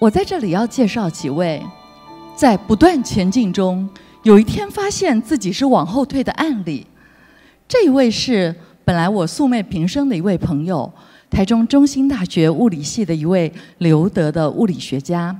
[0.00, 1.60] 我在这里要介绍几位，
[2.36, 3.88] 在不断前进中，
[4.22, 6.86] 有一天发现自己是往后退的案例。
[7.66, 10.88] 这一位是本来我素昧平生的一位朋友，
[11.28, 15.36] 台中中心大学物理系的一位留德的物理学家。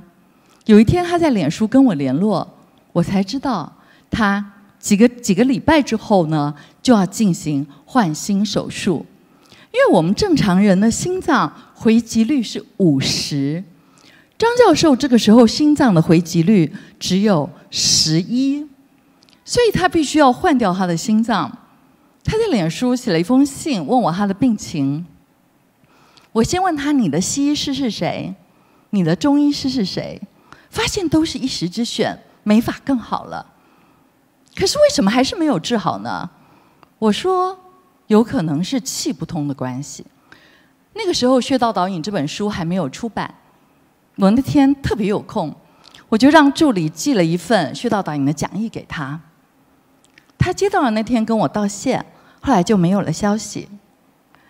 [0.65, 2.45] 有一天他在脸书跟我联络，
[2.91, 3.71] 我才知道
[4.11, 4.45] 他
[4.77, 6.53] 几个几个礼拜之后呢
[6.83, 9.05] 就要进行换心手术，
[9.71, 13.63] 因为我们正常人的心脏回击率是五十。
[14.39, 18.65] 张教授这个时候心脏的回击率只有十一，
[19.43, 21.51] 所以他必须要换掉他的心脏。
[22.23, 25.05] 他在脸书写了一封信，问我他的病情。
[26.31, 28.33] 我先问他：“你的西医师是谁？
[28.91, 30.21] 你的中医师是谁？”
[30.71, 33.45] 发现都是一时之选，没法更好了。
[34.55, 36.29] 可是为什么还是没有治好呢？
[36.97, 37.59] 我说
[38.07, 40.05] ：“有可能是气不通的关系。”
[40.95, 43.35] 那个时候，《穴道导引》这本书还没有出版。
[44.19, 45.55] 我那天特别有空，
[46.09, 49.17] 我就让助理寄了一份穴道导演的讲义给他。
[50.37, 52.03] 他接到了那天跟我道谢，
[52.41, 53.69] 后来就没有了消息。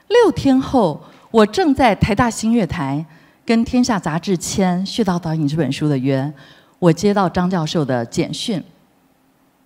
[0.07, 3.05] 六天后，我正在台大新月台
[3.45, 6.33] 跟天下杂志签《穴道导演》这本书的约，
[6.79, 8.63] 我接到张教授的简讯，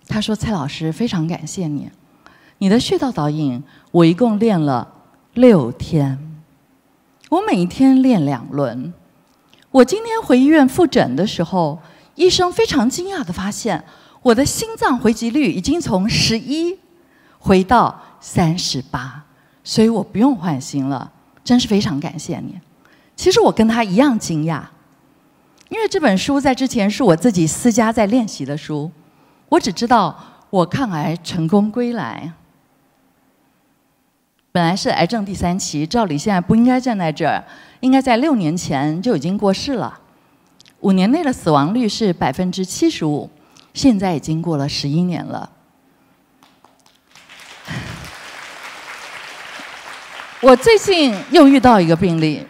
[0.06, 1.90] 他说：“蔡老师，非常感谢你，
[2.58, 4.86] 你的穴道导演我一共练了
[5.32, 6.18] 六天，
[7.30, 8.92] 我每一天练两轮。”
[9.74, 11.76] 我今天回医院复诊的时候，
[12.14, 13.82] 医生非常惊讶的发现，
[14.22, 16.78] 我的心脏回击率已经从十一
[17.40, 19.24] 回到三十八，
[19.64, 21.10] 所以我不用换心了，
[21.42, 22.56] 真是非常感谢你。
[23.16, 24.62] 其实我跟他一样惊讶，
[25.68, 28.88] 因为这本书在之前是我自己私家在练习的书，
[29.48, 30.16] 我只知道
[30.50, 32.32] 我抗癌成功归来，
[34.54, 37.42] 本来是癌症第三期，照理现在不应该站在这儿。
[37.80, 39.98] 应该在六年前就已经过世了，
[40.78, 43.28] 五年内的死亡率是百分之七十五，
[43.72, 45.50] 现在已经过了十一年了。
[50.40, 52.46] 我最近又遇到一个病例，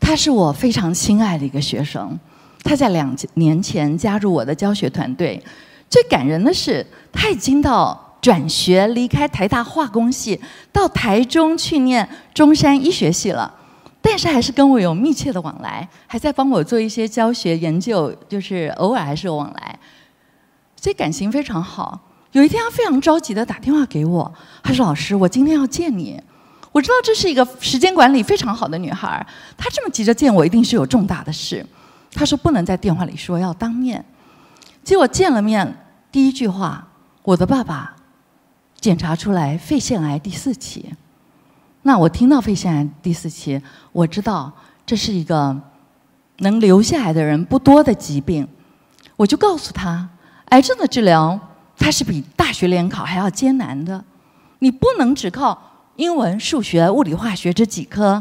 [0.00, 2.18] 他是我非常亲爱的一个学生，
[2.64, 5.44] 他在两年前加入我的教学团队。
[5.90, 8.08] 最感人的是，他已经到。
[8.22, 10.40] 转学离开台大化工系，
[10.72, 13.52] 到台中去念中山医学系了，
[14.00, 19.78] 但是还是跟我有密切的往来，还在帮我做一些教学研究，就是偶尔还是有往来，
[20.76, 22.00] 所以感情非常好。
[22.30, 26.18] 有一天，他非常着急的打电话给我，他说：“老师，我今天要见你。
[26.70, 29.26] 我知道这是一个时间管理非常好的女孩，
[29.58, 31.66] 她这么急着见我，一定是有重大的事。”
[32.14, 34.02] 他说：“不能在电话里说，要当面。”
[34.84, 35.76] 结果见了面，
[36.12, 36.86] 第一句话
[37.24, 37.96] ：“我的爸爸。”
[38.82, 40.84] 检查出来肺腺癌第四期，
[41.82, 43.62] 那我听到肺腺癌第四期，
[43.92, 44.52] 我知道
[44.84, 45.56] 这是一个
[46.38, 48.46] 能留下来的人不多的疾病，
[49.16, 50.08] 我就告诉他，
[50.46, 51.38] 癌症的治疗
[51.78, 54.04] 它是比大学联考还要艰难的，
[54.58, 55.56] 你不能只靠
[55.94, 58.20] 英文、数学、物理、化学这几科，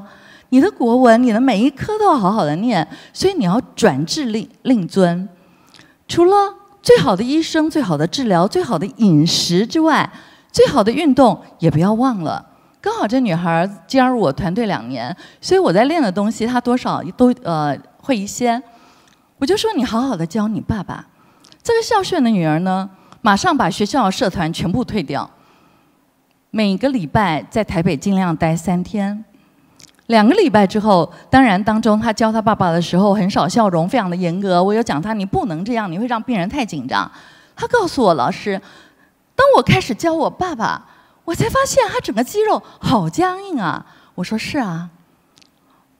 [0.49, 5.27] 你的国文、你的每一科都要好好的念，所以你要转治令令尊，
[6.07, 6.35] 除了
[6.83, 10.07] 最好的医生、最好的治疗、最好的饮食之外。
[10.51, 12.45] 最好的运动也不要忘了。
[12.81, 18.61] 刚好这女孩加入我团队两年，所以我在练的东西她多少都呃会一些。
[19.37, 21.05] 我就说你好好的教你爸爸。
[21.61, 22.89] 这个孝顺的女儿呢，
[23.21, 25.29] 马上把学校社团全部退掉，
[26.49, 29.23] 每个礼拜在台北尽量待三天。
[30.07, 34.61] 两个礼拜之后，当然当中她教她爸爸的时候很少笑容，非常的严格。
[34.63, 37.09] 我有讲他你不能这样，你会让病人太紧张。
[37.55, 38.59] 他告诉我老师。
[39.41, 40.87] 当我开始教我爸爸，
[41.25, 43.83] 我才发现他整个肌肉好僵硬啊！
[44.13, 44.87] 我说是啊，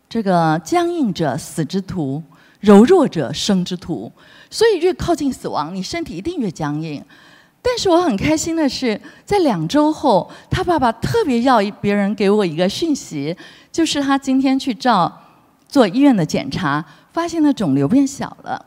[0.08, 2.22] 这个僵硬者死之徒，
[2.60, 4.12] 柔弱者生之徒。
[4.52, 7.04] 所以越靠近死亡，你身体一定越僵硬。
[7.64, 13.36] 但是我很开心的是，在两周后，他爸爸特别要别人给我一个讯息，
[13.72, 15.12] 就是他今天去照
[15.68, 18.64] 做医院的检查，发现了肿瘤变小了。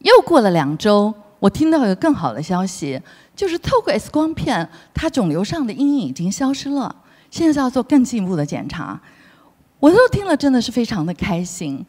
[0.00, 1.14] 又过了两周。
[1.42, 3.02] 我听到一个更好的消息，
[3.34, 6.94] 就是透过 X 光片，它肿瘤上的阴影已经消失了。
[7.32, 9.00] 现在要做更进一步的检查，
[9.80, 11.84] 我都听了，真的是非常的开心。